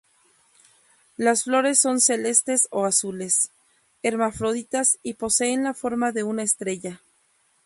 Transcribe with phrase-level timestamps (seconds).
[1.15, 3.51] Las flores son celestes o azules,
[4.01, 7.03] hermafroditas y poseen la forma de una estrella.